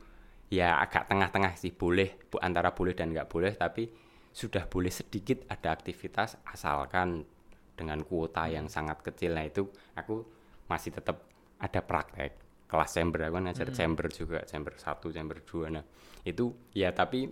[0.50, 1.70] ya agak tengah-tengah sih.
[1.74, 3.90] Boleh antara boleh dan nggak boleh tapi
[4.30, 7.26] sudah boleh sedikit ada aktivitas asalkan
[7.74, 9.34] dengan kuota yang sangat kecil.
[9.34, 9.66] Nah itu
[9.96, 10.22] aku
[10.70, 11.26] masih tetap
[11.58, 12.38] ada praktek.
[12.70, 13.78] Kelas chamber aku kan ngajar Mm-mm.
[13.78, 15.66] chamber juga chamber satu chamber dua.
[15.74, 15.84] Nah
[16.22, 17.26] itu ya tapi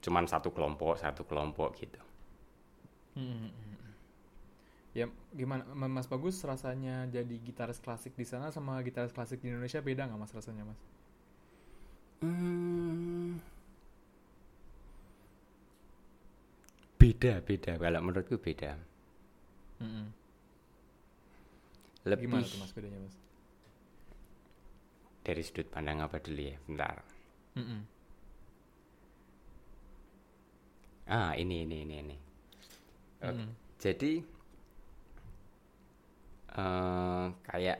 [0.00, 2.00] cuman satu kelompok satu kelompok gitu.
[3.16, 3.69] Mm-mm, mm-mm.
[4.90, 9.78] Ya gimana Mas Bagus rasanya jadi gitaris klasik di sana sama gitaris klasik di Indonesia
[9.78, 10.80] beda nggak Mas rasanya Mas?
[12.22, 13.40] Hmm.
[17.00, 17.72] Beda, beda.
[17.80, 18.76] Kalau menurutku beda.
[19.80, 20.06] Mm-mm.
[22.04, 23.16] Lebih Gimana tuh Mas bedanya Mas?
[25.24, 26.56] dari sudut pandang apa dulu ya?
[26.68, 26.96] Bentar.
[27.56, 27.80] Mm-mm.
[31.10, 32.16] Ah, ini, ini, ini, ini.
[33.20, 33.32] Oke.
[33.32, 33.48] Mm-mm.
[33.80, 34.12] Jadi
[36.58, 37.78] eh kayak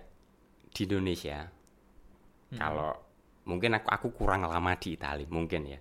[0.74, 1.38] di Indonesia,
[2.52, 2.61] Mm-mm.
[2.61, 2.90] kalau
[3.50, 5.78] mungkin aku aku kurang lama di Italia, mungkin ya.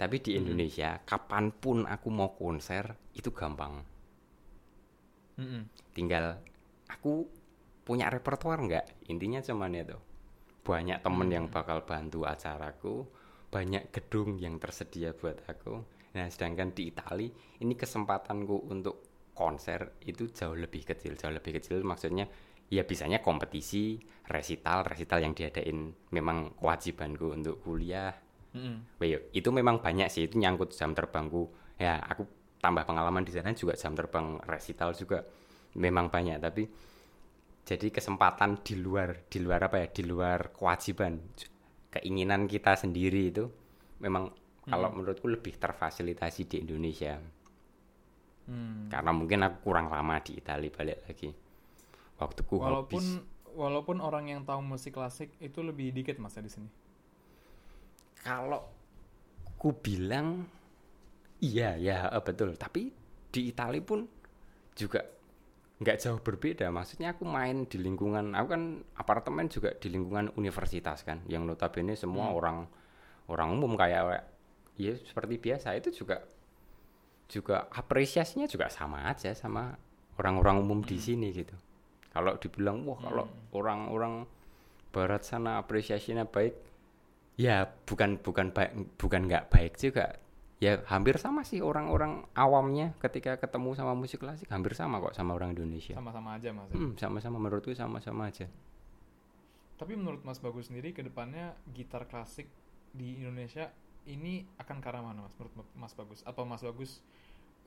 [0.00, 0.36] Tapi di Mm-mm.
[0.40, 2.84] Indonesia, kapan pun aku mau konser
[3.18, 3.74] itu gampang.
[5.38, 5.68] Mm-mm.
[5.96, 6.38] tinggal
[6.94, 7.26] aku
[7.86, 9.98] punya repertoar nggak intinya cuman itu
[10.66, 11.56] banyak temen yang Hmm.
[11.56, 13.06] bakal bantu acaraku
[13.54, 15.74] banyak gedung yang tersedia buat aku
[16.16, 17.28] nah sedangkan di Itali
[17.62, 19.05] ini kesempatanku untuk
[19.36, 21.84] konser itu jauh lebih kecil jauh lebih kecil.
[21.84, 22.24] Maksudnya
[22.66, 28.16] ya bisanya kompetisi resital resital yang diadain memang kewajibanku untuk kuliah.
[28.56, 28.96] Mm-mm.
[28.98, 31.52] Wih, itu memang banyak sih itu nyangkut jam terbangku.
[31.76, 32.24] Ya aku
[32.58, 35.20] tambah pengalaman di sana juga jam terbang resital juga
[35.76, 36.40] memang banyak.
[36.40, 36.64] Tapi
[37.66, 41.18] jadi kesempatan di luar di luar apa ya di luar kewajiban
[41.90, 43.44] keinginan kita sendiri itu
[43.98, 44.30] memang
[44.66, 47.18] kalau menurutku lebih terfasilitasi di Indonesia
[48.46, 48.86] Hmm.
[48.86, 51.34] karena mungkin aku kurang lama di Italia balik lagi
[52.16, 53.06] waktuku Walaupun habis
[53.52, 56.68] walaupun orang yang tahu musik klasik itu lebih dikit Mas ya di sini.
[58.22, 58.62] kalau
[59.56, 60.44] ku bilang
[61.40, 62.92] iya ya eh, betul tapi
[63.30, 64.04] di Italia pun
[64.76, 65.02] juga
[65.76, 68.62] nggak jauh berbeda maksudnya aku main di lingkungan aku kan
[68.96, 72.38] apartemen juga di lingkungan universitas kan yang notabene semua Hmm.
[72.38, 72.58] orang
[73.28, 74.24] orang umum kayak
[74.76, 76.24] ya seperti biasa itu juga
[77.26, 79.74] juga apresiasinya juga sama aja sama
[80.18, 81.54] orang-orang umum di sini gitu.
[82.14, 84.24] Kalau dibilang wah kalau orang-orang
[84.94, 86.56] barat sana apresiasinya baik
[87.36, 90.16] ya bukan bukan baik bukan nggak baik juga.
[90.56, 95.36] Ya hampir sama sih orang-orang awamnya ketika ketemu sama musik klasik hampir sama kok sama
[95.36, 95.92] orang Indonesia.
[95.92, 96.72] Sama-sama aja Mas.
[96.72, 98.48] Hmm, sama-sama menurutku sama-sama aja.
[99.76, 102.48] Tapi menurut Mas Bagus sendiri ke depannya gitar klasik
[102.96, 103.68] di Indonesia
[104.06, 106.20] ini akan ke arah mana Mas menurut Mas Bagus?
[106.30, 107.02] Apa Mas Bagus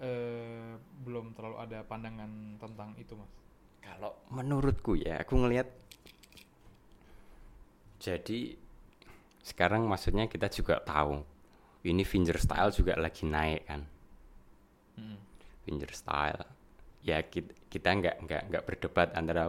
[0.02, 0.74] eh,
[1.06, 2.32] belum terlalu ada pandangan
[2.64, 3.32] tentang itu Mas?
[3.86, 5.68] kalau menurutku ya aku ngelihat
[8.06, 8.40] jadi
[9.50, 11.16] sekarang maksudnya kita juga tahu
[11.92, 13.82] ini fingerstyle juga lagi naik kan
[14.98, 15.18] Mm-mm.
[15.66, 16.44] fingerstyle
[17.04, 19.44] ya kita, kita nggak nggak nggak berdebat antara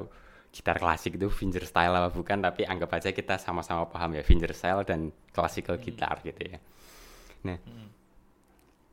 [0.55, 5.15] gitar klasik itu fingerstyle apa bukan tapi anggap aja kita sama-sama paham ya fingerstyle dan
[5.35, 6.59] classical gitar gitu ya
[7.47, 7.89] nah Mm-mm.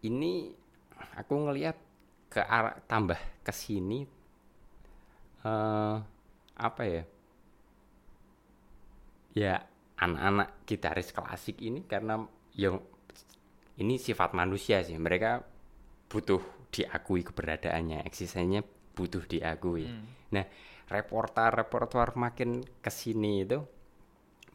[0.07, 0.51] ini
[1.19, 1.77] aku ngelihat
[2.27, 4.03] ke arah tambah ke sini
[5.43, 5.95] eh
[6.57, 7.03] apa ya
[9.37, 9.53] ya
[9.97, 12.21] anak-anak gitaris klasik ini karena
[12.57, 12.81] yang
[13.77, 15.45] ini sifat manusia sih mereka
[16.09, 16.41] butuh
[16.73, 18.61] diakui keberadaannya eksistensinya
[18.97, 20.05] butuh diakui Mm.
[20.33, 20.45] nah
[20.89, 23.61] repertoar makin ke sini itu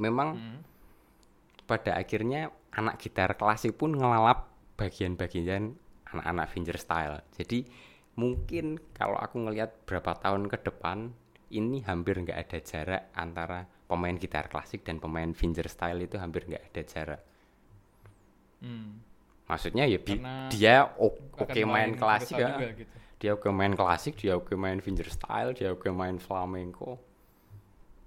[0.02, 0.58] memang Mm.
[1.72, 5.72] Pada akhirnya anak gitar klasik pun ngelalap bagian-bagian
[6.12, 7.24] anak-anak fingerstyle.
[7.32, 7.64] Jadi
[8.20, 11.16] mungkin kalau aku ngelihat berapa tahun ke depan
[11.48, 16.64] ini hampir nggak ada jarak antara pemain gitar klasik dan pemain fingerstyle itu hampir nggak
[16.72, 17.20] ada jarak.
[18.60, 19.00] Mm.
[19.48, 22.56] Maksudnya ya bi- Karena dia oke main main klasik ya.
[22.76, 22.96] gitu.
[23.20, 26.98] Dia oke main klasik, dia oke main fingerstyle, dia oke main flamenco.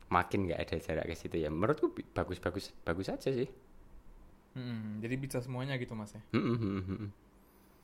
[0.08, 1.50] Makin nggak ada jarak ke situ ya.
[1.50, 3.50] Menurutku bagus-bagus bagus aja sih.
[4.56, 5.04] Mm-mm.
[5.04, 6.22] Jadi bisa semuanya gitu Mas ya.
[6.32, 7.10] Hmm, hmm, hmm, hmm.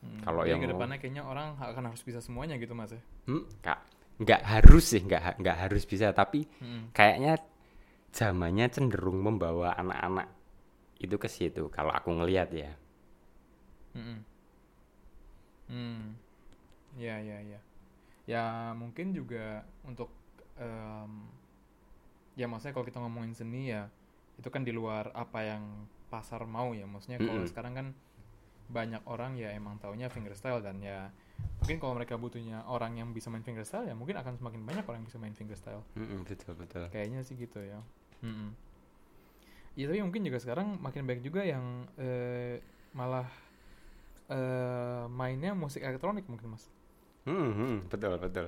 [0.01, 0.19] Mm.
[0.23, 3.01] Kalau yang ke mau- depannya kayaknya orang akan harus bisa semuanya gitu Mas ya.
[3.27, 3.79] Hmm, nggak
[4.21, 6.93] nggak harus sih nggak nggak harus bisa tapi Mm.
[6.93, 7.41] kayaknya
[8.13, 10.29] zamannya cenderung membawa anak-anak
[11.01, 12.71] itu ke situ kalau aku ngelihat ya
[13.97, 14.19] Mm-mm.
[15.67, 16.15] Hmm.
[16.95, 17.59] Ya, ya, ya.
[18.27, 18.43] Ya,
[18.75, 20.11] mungkin juga untuk
[20.55, 21.11] em,
[22.39, 23.91] ya maksudnya kalau kita ngomongin seni ya
[24.39, 25.63] itu kan di luar apa yang
[26.09, 27.47] pasar mau ya maksudnya kalau Mm-mm.
[27.47, 27.87] sekarang kan
[28.71, 31.11] banyak orang ya emang taunya fingerstyle dan ya
[31.59, 35.03] mungkin kalau mereka butuhnya orang yang bisa main fingerstyle ya mungkin akan semakin banyak orang
[35.03, 37.79] yang bisa main fingerstyle Mm-mm, betul betul kayaknya sih gitu ya
[38.23, 38.55] Mm-mm.
[39.79, 42.59] Iya tapi mungkin juga sekarang makin banyak juga yang eh,
[42.91, 43.27] malah
[44.31, 46.67] eh, mainnya musik elektronik mungkin mas
[47.25, 48.47] Hmm, hmm, betul betul.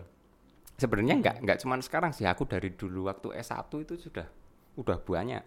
[0.83, 2.27] Sebenarnya nggak nggak cuman sekarang sih.
[2.27, 4.27] Aku dari dulu waktu S1 itu sudah
[4.75, 5.43] udah banyak.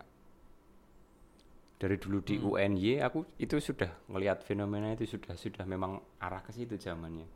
[1.77, 2.57] Dari dulu di Hmm.
[2.57, 7.29] UNY aku itu sudah ngelihat fenomena itu sudah sudah memang arah ke situ zamannya.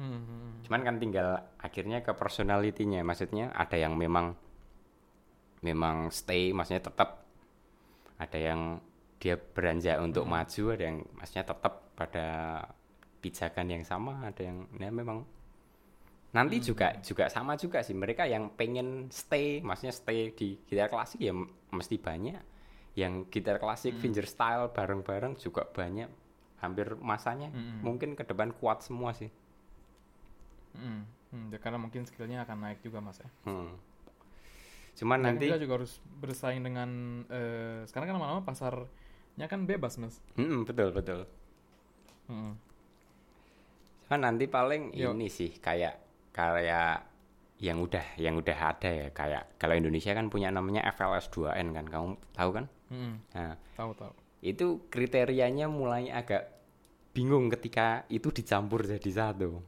[0.00, 0.52] Hmm, hmm, hmm.
[0.64, 1.28] Cuman kan tinggal
[1.60, 3.04] akhirnya ke personalitinya.
[3.04, 4.32] Maksudnya ada yang memang
[5.60, 7.28] memang stay, maksudnya tetap
[8.16, 8.80] ada yang
[9.20, 10.32] dia beranjak untuk Hmm.
[10.40, 12.28] maju, ada yang maksudnya tetap pada
[13.20, 15.28] pijakan yang sama, ada yang ya memang
[16.30, 16.66] nanti Hmm.
[16.70, 21.34] juga juga sama juga sih mereka yang pengen stay, maksudnya stay di gitar klasik ya
[21.70, 22.38] mesti banyak.
[22.94, 24.02] Yang gitar klasik Hmm.
[24.02, 26.10] fingerstyle bareng-bareng juga banyak.
[26.60, 27.82] Hampir masanya Hmm.
[27.82, 29.30] mungkin ke depan kuat semua sih.
[30.70, 31.02] Hmm,
[31.34, 33.26] hmm, ya karena mungkin skillnya akan naik juga mas ya.
[33.42, 33.74] Hmm.
[34.94, 36.90] Cuman Dan nanti kita juga harus bersaing dengan
[37.26, 40.22] eh, sekarang kan lama-lama pasarnya kan bebas mas.
[40.38, 41.26] Hmm, betul betul.
[42.30, 42.54] Hmm.
[44.06, 45.10] Cuman nanti paling Yo.
[45.10, 47.06] ini sih kayak kayak
[47.60, 51.86] yang udah yang udah ada ya kayak kalau Indonesia kan punya namanya FLS 2N kan
[51.92, 52.64] kamu tahu kan?
[52.90, 54.12] Hmm, Nah, tahu tahu.
[54.40, 56.42] itu kriterianya mulai agak
[57.16, 59.60] bingung ketika itu dicampur jadi satu.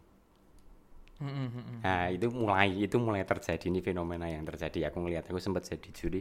[1.20, 1.80] Hmm, hmm, hmm, hmm.
[1.86, 4.90] Nah, itu mulai itu mulai terjadi ini fenomena yang terjadi.
[4.90, 6.20] Aku ngelihat aku sempat jadi juri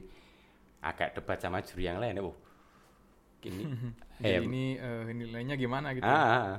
[0.81, 2.21] agak debat sama juri yang lain.
[2.21, 2.35] Oh,
[3.45, 3.63] ini
[4.25, 6.05] eh, ini eh, nilainya gimana gitu?
[6.05, 6.49] ah, ah,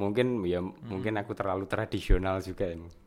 [0.00, 2.66] mungkin ya mungkin aku terlalu tradisional juga.
[2.72, 2.88] ini.
[2.88, 2.99] Hmm, hmm, hmm, hmm.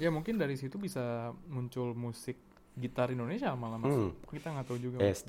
[0.00, 2.40] Ya mungkin dari situ bisa muncul musik
[2.72, 3.92] gitar Indonesia malah mas.
[3.92, 4.10] Hmm.
[4.32, 4.96] Kita nggak tahu juga.
[5.04, 5.28] Yes,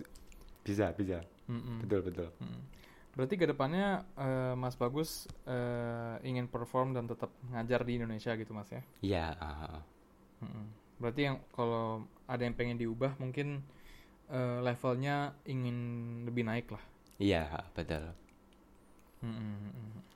[0.64, 1.20] bisa bisa.
[1.52, 1.84] Hmm.
[1.84, 2.30] Betul betul.
[2.40, 2.62] Mm.
[3.14, 8.58] Berarti ke depannya eh, Mas Bagus eh, ingin perform dan tetap ngajar di Indonesia gitu
[8.58, 8.82] Mas ya?
[9.06, 9.84] Iya, ah, ah.
[10.42, 10.66] Mm-mm.
[10.98, 13.62] Berarti yang kalau ada yang pengen diubah mungkin
[14.34, 15.78] eh, levelnya ingin
[16.26, 16.84] lebih naik lah.
[17.22, 17.46] iya
[17.78, 18.18] betul.
[19.22, 20.13] Mm-mm.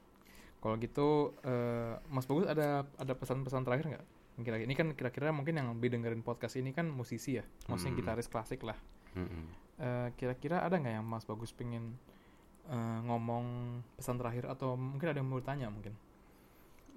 [0.57, 1.07] Kalau gitu
[1.41, 4.05] eh, Mas Bagus ada ada pesan-pesan terakhir nggak?
[4.37, 7.99] Kira-kira ini kan kira-kira mungkin yang lebih dengerin podcast ini kan musisi ya, maksudnya Hmm.
[7.99, 8.77] gitaris klasik lah.
[9.13, 9.45] Mm-mm.
[9.77, 11.97] Eh, kira-kira ada nggak yang Mas Bagus pengen
[12.67, 13.45] eh, ngomong
[13.95, 15.95] pesan terakhir atau mungkin ada yang mau tanya mungkin?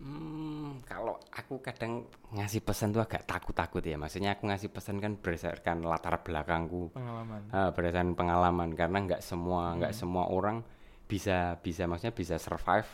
[0.00, 4.00] Hmm, kalau aku kadang ngasih pesan tuh agak takut-takut ya.
[4.00, 7.44] Maksudnya aku ngasih pesan kan berdasarkan latar belakangku, pengalaman.
[7.52, 8.72] ah, berdasarkan pengalaman.
[8.72, 10.00] Karena nggak semua nggak Hmm.
[10.00, 10.64] semua orang
[11.04, 12.88] bisa bisa maksudnya bisa survive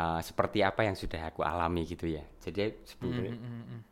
[0.00, 2.24] ah, seperti apa yang sudah aku alami gitu ya.
[2.44, 3.84] Jadi sebenarnya Mm, mm, mm, mm.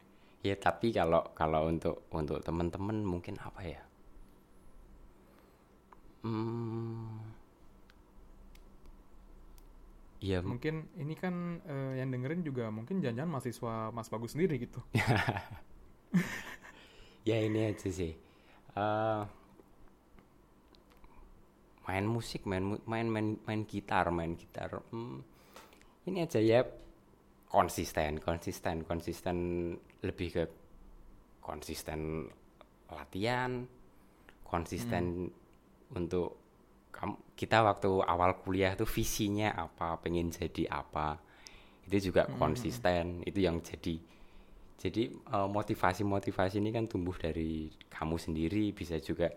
[0.48, 3.80] ya tapi kalau kalau untuk untuk teman-teman mungkin apa ya?
[6.22, 7.18] Hmm,
[10.20, 11.34] ya Mungkin ini kan
[11.72, 14.80] eh, yang dengerin juga mungkin jangan-jangan mahasiswa Mas Bagus sendiri gitu.
[17.28, 18.12] ya ini aja sih
[18.76, 19.22] Eh,
[21.86, 25.16] main musik main main main main gitar main gitar hmm,
[26.06, 26.66] ini aja ya
[27.48, 29.36] konsisten konsisten konsisten
[30.02, 30.44] lebih ke
[31.42, 32.30] konsisten
[32.90, 33.66] latihan
[34.52, 35.32] konsisten
[35.92, 36.36] untuk
[36.92, 41.18] kamu kita waktu awal kuliah tuh visinya apa pengen jadi apa.
[41.88, 43.98] Itu juga konsisten itu yang jadi
[44.78, 49.30] jadi eh, motivasi-motivasi ini kan tumbuh dari kamu sendiri, bisa juga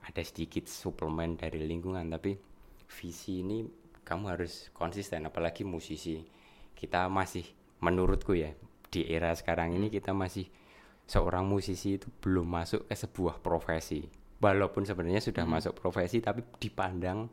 [0.00, 2.38] ada sedikit suplemen dari lingkungan, tapi
[2.86, 3.62] visi ini
[4.04, 6.22] kamu harus konsisten, apalagi musisi.
[6.76, 7.44] Kita masih,
[7.80, 8.52] menurutku ya,
[8.92, 10.46] di era sekarang ini kita masih
[11.08, 14.06] seorang musisi itu belum masuk ke sebuah profesi.
[14.38, 17.32] Walaupun sebenarnya sudah masuk profesi, tapi dipandang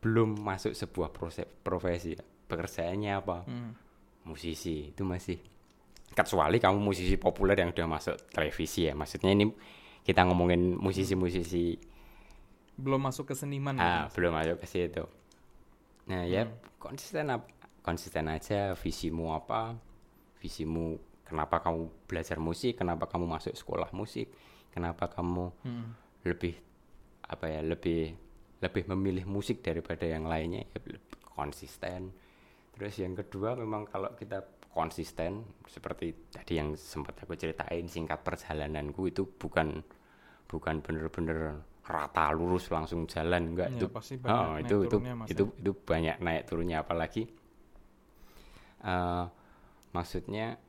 [0.00, 1.12] belum masuk sebuah
[1.62, 2.16] profesi.
[2.48, 3.44] Pekerjaannya apa?
[3.44, 3.72] Mm.
[4.28, 5.40] musisi itu masih
[6.12, 9.48] kecuali kamu musisi populer yang udah masuk televisi ya maksudnya ini
[10.04, 11.80] kita ngomongin musisi-musisi
[12.78, 14.20] Belum masuk ke seniman ah gitu.
[14.20, 15.04] belum masuk ke situ
[16.08, 19.76] nah ya konsisten ap- konsisten aja visimu apa
[20.40, 24.32] visimu kenapa kamu belajar musik kenapa kamu masuk sekolah musik
[24.72, 25.88] kenapa kamu Mm.
[26.24, 26.54] lebih
[27.24, 28.16] apa ya lebih
[28.58, 30.98] lebih memilih musik daripada yang lainnya ya lebih
[31.28, 32.10] konsisten
[32.74, 34.42] terus yang kedua memang kalau kita
[34.72, 39.82] konsisten seperti tadi yang sempat aku ceritain singkat perjalananku itu bukan
[40.46, 43.72] bukan bener-bener rata lurus langsung jalan enggak.
[43.72, 43.86] Iya, itu
[44.28, 45.56] oh, naik itu itu Mas, itu ya.
[45.64, 46.84] itu banyak naik turunnya.
[46.84, 47.24] Apalagi
[48.84, 49.24] eh
[49.96, 50.60] maksudnya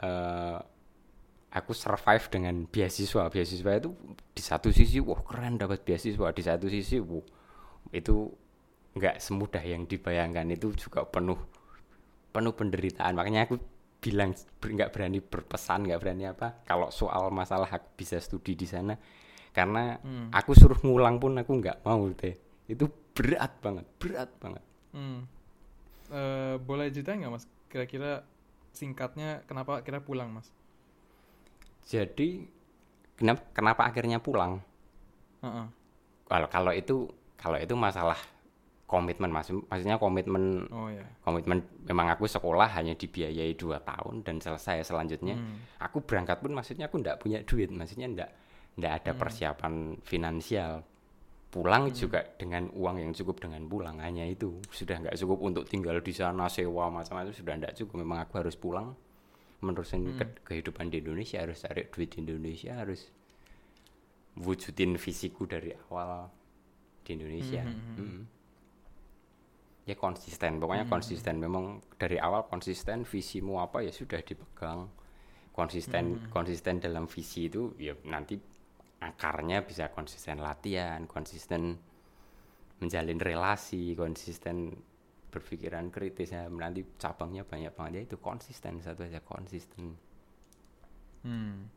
[0.00, 0.58] eh
[1.52, 3.28] aku survive dengan beasiswa.
[3.28, 3.92] Beasiswa itu
[4.32, 6.32] di satu sisi wah keren dapat beasiswa.
[6.32, 7.22] Di satu sisi wah
[7.92, 8.32] itu
[8.96, 10.48] nggak semudah yang dibayangkan.
[10.48, 11.36] Itu juga penuh
[12.32, 13.20] penuh penderitaan.
[13.20, 13.60] Makanya aku
[14.00, 14.32] bilang
[14.64, 16.64] nggak berani berpesan nggak berani apa.
[16.64, 18.96] Kalau soal masalah aku bisa studi di sana
[19.52, 20.28] karena Hmm.
[20.30, 22.34] aku suruh ngulang pun aku nggak mau teh
[22.66, 25.24] itu berat banget berat banget Hmm.
[26.08, 27.44] Eh, boleh cerita nggak mas?
[27.66, 28.20] Kira-kira
[28.70, 30.48] singkatnya kenapa kira pulang mas?
[31.82, 32.46] jadi
[33.14, 34.62] kenapa kenapa akhirnya pulang
[35.40, 35.66] Heeh.
[36.24, 38.14] kalau kalau itu kalau itu masalah
[38.86, 41.02] komitmen mas maksudnya komitmen Oh ya.
[41.20, 45.58] komitmen memang aku sekolah hanya dibiayai dua tahun dan selesai selanjutnya Hmm.
[45.80, 48.30] aku berangkat pun maksudnya aku ndak punya duit maksudnya ndak
[48.72, 49.20] ndak ada Hmm.
[49.20, 50.82] persiapan finansial
[51.52, 51.94] pulang Hmm.
[51.94, 56.10] juga dengan uang yang cukup dengan pulang hanya itu sudah nggak cukup untuk tinggal di
[56.10, 58.96] sana sewa macam-macam sudah ndak cukup memang aku harus pulang
[59.60, 60.18] menerusin Hmm.
[60.18, 63.12] ke- kehidupan di Indonesia harus cari duit di Indonesia harus
[64.34, 66.32] wujudin visiku dari awal
[67.04, 68.08] di Indonesia Hmm, hmm, hmm.
[68.08, 68.22] Mm.
[69.84, 70.94] ya konsisten pokoknya Hmm.
[70.94, 71.64] konsisten memang
[71.98, 74.88] dari awal konsisten visimu apa ya sudah dipegang
[75.52, 76.30] konsisten Hmm.
[76.32, 78.40] konsisten dalam visi itu ya nanti
[79.02, 81.62] akarnya bisa konsisten latihan konsisten
[82.78, 84.74] menjalin relasi konsisten
[85.32, 89.96] berpikiran kritis ya nanti cabangnya banyak banget ya itu konsisten satu aja konsisten
[91.22, 91.70] Hmm.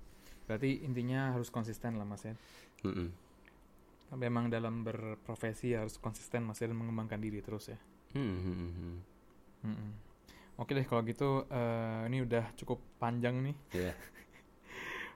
[0.49, 2.33] Berarti intinya harus konsisten lah mas ya.
[2.85, 3.09] Mm-mm.
[4.15, 7.77] Memang dalam berprofesi harus konsisten mas ya dan mengembangkan diri terus ya.
[8.13, 9.01] Mm-mm.
[9.65, 9.91] Mm-mm.
[10.55, 13.55] Oke deh kalau gitu eh, ini udah cukup panjang nih.
[13.73, 13.93] Ya,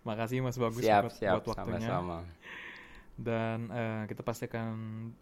[0.07, 1.87] Makasih Mas Bagus siap buat, siap buat waktunya.
[1.87, 2.17] sama-sama
[3.19, 4.71] Dan eh, kita pasti akan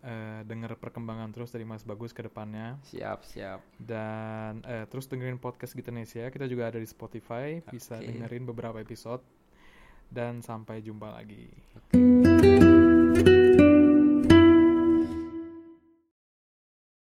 [0.05, 2.78] eh, dengar perkembangan terus dari Mas Bagus ke depannya.
[2.86, 6.30] siap siap Dan eh, terus dengerin podcast Gitanesia.
[6.30, 7.57] Kita juga ada di Spotify.
[7.65, 8.05] Bisa Oke.
[8.05, 9.25] dengerin beberapa episode.
[10.07, 11.49] Dan sampai jumpa lagi.
[11.73, 12.07] Oke.